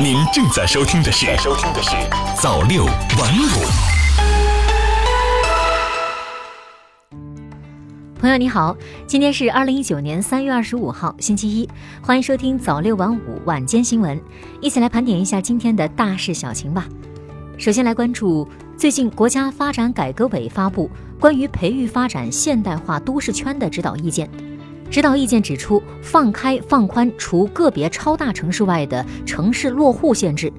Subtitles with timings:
[0.00, 1.90] 您正在收听的是《收听的是
[2.40, 3.18] 早六晚五》。
[8.18, 8.74] 朋友你好，
[9.06, 11.68] 今天是二零一九年三月二十五号，星期一，
[12.02, 14.20] 欢迎收听早六晚五晚间新闻，
[14.60, 16.88] 一起来盘点一下今天的大事小情吧。
[17.58, 20.90] 首先来关注最近国家发展改革委发布
[21.20, 24.28] 关于培育发展现代化都市圈的指导意见。
[24.92, 30.52] 指导意见指出，放开放宽除个别超大城市外的城市落户限制，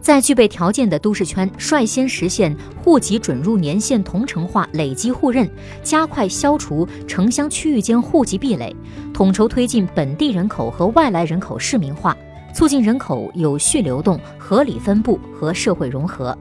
[0.00, 5.50] 在具备条件的都市圈率先实现户籍准入年限同城化累积互认，
[5.82, 8.72] 加快消除城乡区域间户籍壁垒，
[9.12, 12.16] 统筹推进本地人口和外来人口市民化，
[12.54, 16.38] 促进人口有序流动、合理分布和社会融合。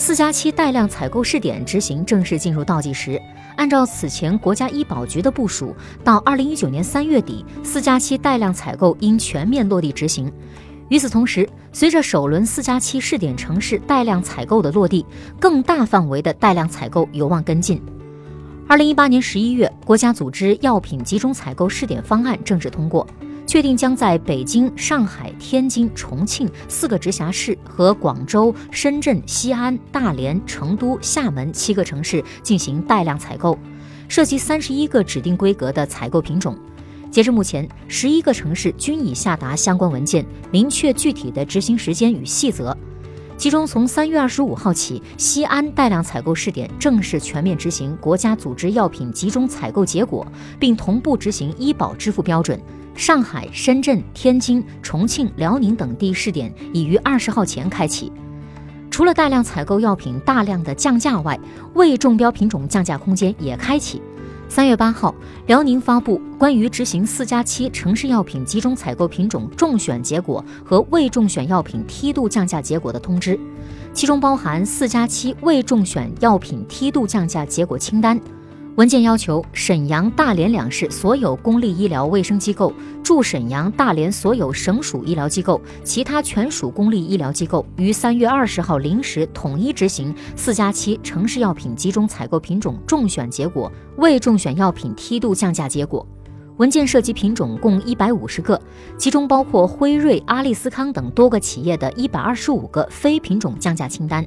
[0.00, 3.20] 四加七带量采购试点执行正式进入倒计时。
[3.56, 10.32] 按照此前国家医保局的部署，到二零一九年三月底，四加七带量采购应全面落地执行。
[10.88, 15.04] 与此同时，随着首轮四加七试点城市带量采购的落地，
[15.38, 17.78] 更大范围的带量采购有望跟进。
[18.66, 23.06] 二零一八年十一月，国家组织药品集中采购试点方案正式通过。
[23.46, 33.58] 确定将在北京、上海、天津、重庆四个直辖市和广州、深圳、西安、大连、成都、厦门七个城市进行带量采购，
[34.08, 36.56] 涉及三十一个指定规格的采购品种。
[37.10, 42.76] 截至目前，十一个城市均已下达相关文件，明确具体的执行时间与细则。
[43.40, 52.60] 其中，从三月二十五号起，西安带量采购试点正式全面执行国家组织药品集中采购结果，并同步执行医保支付标准。
[52.94, 58.12] 上海、深圳、天津、重庆、辽宁等地试点已于二十号前开启。
[58.90, 61.40] 除了大量采购药品大量的降价外，
[61.72, 64.02] 未中标品种降价空间也开启。
[64.50, 65.14] 三月八号，
[65.46, 73.38] 辽宁发布关于执行四加七城市药品集中采购品种中选结果和未中选药品梯度降价结果的通知，
[73.94, 78.20] 其中包含四加七未中选药品梯度降价结果清单。
[78.76, 82.72] 文件要求，沈阳、大连两市所有公立医疗卫生机构、
[83.02, 96.06] 驻沈阳、大连所有省属医疗机构、其他全属公立医疗机构于三月二十号零时统一执行四加七城市药品集中采购品种中选结果、未中选药品梯度降价结果。
[96.56, 98.58] 文件涉及品种共一百五十个，
[98.96, 104.24] 其中包括辉瑞、阿利斯康等多个企业的一百二十五个非品种降价清单。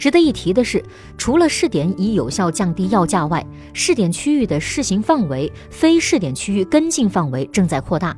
[0.00, 0.82] 值得一提的是，
[1.18, 8.16] 除了试点已有效降低药价外，试点区域的试行范围、非试点区域跟进范围正在扩大。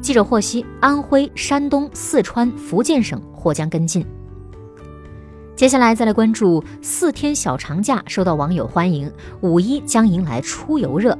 [0.00, 4.06] 记者获悉，安徽、山东、四川、福建省或将跟进。
[5.56, 9.10] 接下来再来关注四天小长假受到网友欢迎，
[9.40, 11.18] 五一将迎来出游热。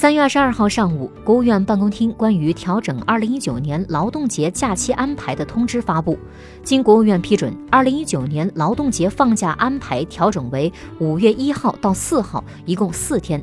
[0.00, 6.16] 三月二十二号上午，国务院办公厅关于调整二零一九年劳动节假期安排的通知发布，
[6.62, 13.42] 经国务院批准，二零一九年劳动节放假安排调整为五月一号到四号，一共四天。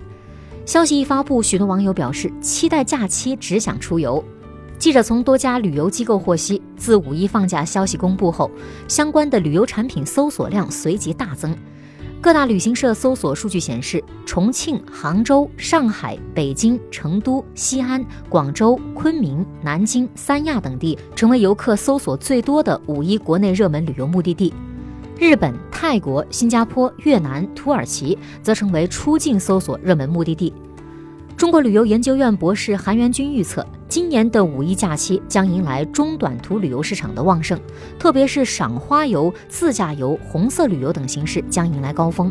[0.65, 4.23] 消息一发布，许多网友表示期待假期，只想出游。
[4.79, 8.49] 记者从多家旅游机构获悉，自五一放假消息公布后，
[8.87, 11.53] 相关的旅游产品搜索量随即大增。
[12.25, 24.51] 各大旅行社搜索数据显示，重庆、杭州、上海、北京、成都、西安、广州、昆明、南京、三亚等地成为游客搜索最多的五一国内热门旅游目的地。
[25.19, 30.51] 日本、泰国、新加坡、越南、土耳其则成为出境搜索热门目的地。
[31.37, 33.63] 中国旅游研究院博士韩元军预测，
[33.95, 37.57] 今年的五一假期将迎来中短途旅游市场的旺盛，
[37.97, 42.29] 特别是赏花游、自驾游、红色旅游等形式将迎来高峰。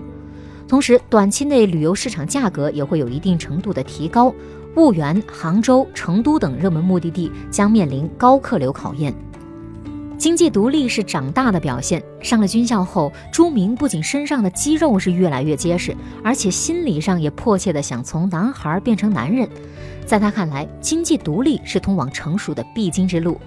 [0.69, 4.31] 同时，短期内旅游市场价格也会有一定程度的提高，
[4.75, 9.15] 婺源、杭州、成都等热门目的地将面临高客流考验。
[10.17, 12.03] 经济独立是长大的表现。
[12.21, 19.49] 上了军校后，朱明不仅身上的肌肉是越来越结实，而且心理上也迫切的想从男孩变成男人。
[20.07, 23.39] 在他看来，经济独立是通往成熟的必经之路。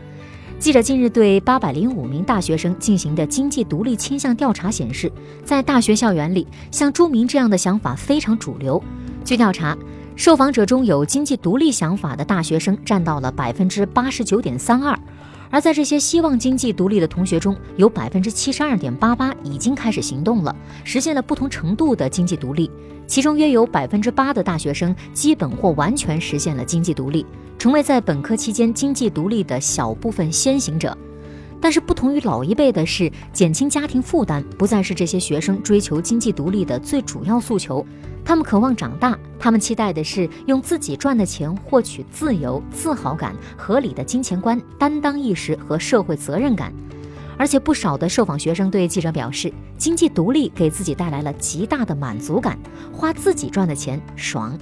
[0.60, 5.12] 记者近日对八百零五名大学生进行的经济独立倾向调查显示，
[5.46, 8.82] 在大学校园里，像朱明这样的想法非常主流。
[9.24, 9.78] 据调查，
[10.16, 14.98] 受访者中有经济独立想法的大学生占到了百分之八十九点三二。
[15.50, 22.70] 而在这些希望经济独立的同学中，有百分之七十二点八八已经开始行动了，实现了不同程度的经济独立。
[23.06, 27.26] 其中约有百分之八的大学生基本或完全实现了经济独立，
[27.58, 30.96] 成为在本科期间经济独立的小部分先行者。
[31.60, 37.86] 但是不同于老一辈的是，减轻家庭负担不再是这些学生追求经济独立的最主要诉求。
[38.24, 46.74] 他们渴望长大，他们期待的是用自己赚的钱获取自由、自豪感、合理的金钱观、担当意识和社会责任感。
[47.38, 52.58] 而且不少的受访学生对记者表示，经济独立给自己带来了极大的满足感，
[52.92, 54.58] 花自己赚的钱爽。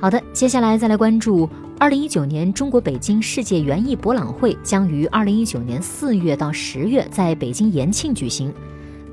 [0.00, 8.50] 好的，接下来再来关注，二零一九年中国北京世界园艺博览会将于二零一九年四月到十月在北京延庆举行。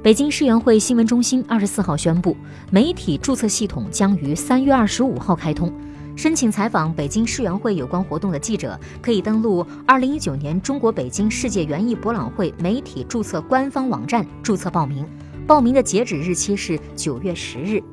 [0.01, 2.37] 北京世园会新闻中心二十四号宣布，
[2.71, 5.69] 媒体注册系统将于三月二十五号开通。
[6.15, 15.05] 申请采访北京世园会有关活动的记者，可以登录二零一九年中国北京世界园艺博览会媒体注册官方网站注册报名。
[15.45, 17.83] 报名的截止日期是九月十日。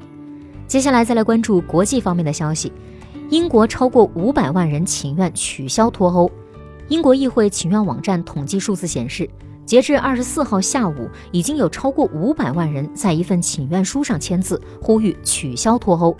[0.69, 2.73] 接下来再来关注国际方面的消息，
[3.31, 6.29] 英国超过五百万人请愿取消脱欧。
[6.88, 9.29] 英国议会请愿网站统计数字显示。
[9.65, 16.17] 截至二十四号下午，已经有超过五百万人在一份请愿书上签字，呼吁取消脱欧。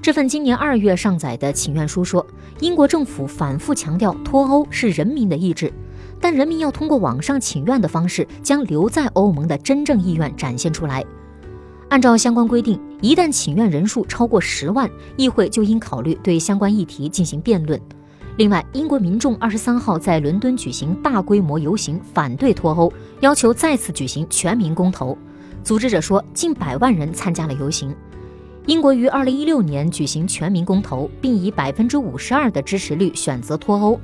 [0.00, 2.24] 这份今年二月上载的请愿书说，
[2.60, 5.72] 英国政府反复强调脱欧是人民的意志，
[6.20, 11.04] 但人民要通过网上请愿的方式，将留在欧盟的真正意愿展现出来。
[11.94, 17.80] 按照相关规定，一旦请愿人数超过十万，议会就应考虑对相关议题进行辩论。
[18.36, 25.16] 另外，英国民众二十三号在伦敦举行大规模游行，反对脱欧，要求再次举行全民公投。
[25.62, 27.94] 组织者说，近百万人参加了游行。
[28.66, 34.00] 英国于二零一六年举行全民公投，并以百分之五十二的支持率选择脱欧。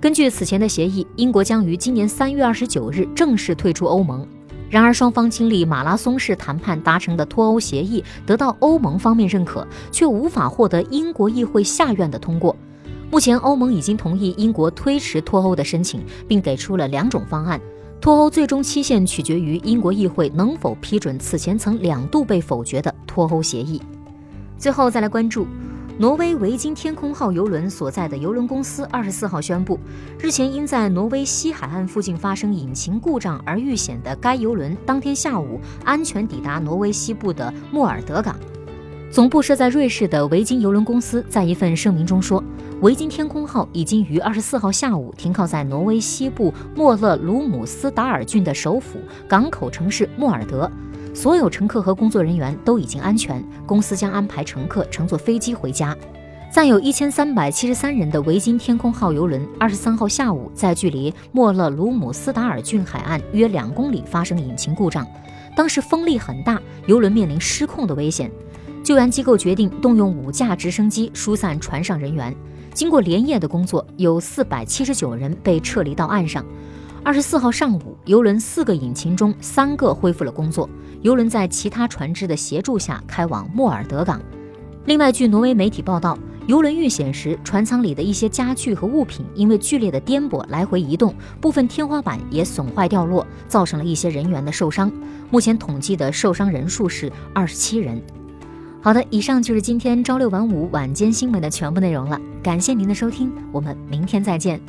[0.00, 4.26] 根据此前的协议，英国将于今年三月二十九日正式退出欧盟。
[4.68, 12.54] 然而，双方经历马拉松式谈判达成的脱欧协议得到欧盟方面认可，却无法获得英国议会下院的通过。
[13.08, 17.60] 目前，欧盟已经同意英国推迟脱欧的申请，并给出了两种方案。
[18.00, 23.80] 脱欧最终期限取决于英国议会能否批准此前曾两度被否决的脱欧协议。
[24.58, 25.46] 最后，再来关注
[25.98, 29.80] 挪威维京天空号邮轮所在的邮轮公司二十四号宣布，
[30.20, 38.36] 日前因在挪威西海岸附近发生引擎故障而遇险的该邮轮，当天下午安全抵达挪威西部的莫尔德港。
[39.10, 42.44] 总部设在瑞士的维京邮轮公司在一份声明中说。
[42.82, 50.70] 维京天空号已经于二十四号下午停靠在挪威西部莫勒鲁姆斯达尔郡的首府港口城市莫尔德，
[51.16, 53.42] 所有乘客和工作人员都已经安全。
[53.64, 55.96] 公司将安排乘客乘坐飞机回家。
[56.52, 65.06] 载有一千三百七十三人的维京天空号游轮，二十三号下午在距离莫勒鲁姆斯达尔郡海岸约两公里发生引擎故障，
[65.56, 68.30] 当时风力很大，游轮面临失控的危险。
[68.84, 72.36] 救援机构决定动用五架直升机疏散船上人员。
[72.74, 76.44] 经过连夜的工作，有四百七十九人被撤离到岸上。
[77.06, 80.68] 二十四号上午，游轮四个引擎中三个恢复了工作，
[81.02, 84.20] 游轮在其他船只的协助下开往莫尔德港。
[84.86, 86.18] 另外，据挪威媒体报道，
[86.48, 94.90] 游轮遇险时，船舱里的一些家具和物品因为剧烈的颠簸来回移动，部分天花板也损坏掉落，造成了一些人员的受伤。
[95.30, 98.02] 目前统计的受伤人数是二十七人。
[98.82, 102.20] 好的，以上就是今天朝六晚五晚间新闻的全部内容了。
[102.42, 104.60] 感谢您的收听，我们明天再见。